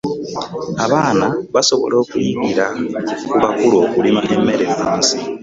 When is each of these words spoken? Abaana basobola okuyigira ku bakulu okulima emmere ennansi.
Abaana 0.85 1.25
basobola 1.53 1.95
okuyigira 2.03 2.65
ku 3.29 3.35
bakulu 3.43 3.75
okulima 3.85 4.21
emmere 4.35 4.63
ennansi. 4.73 5.17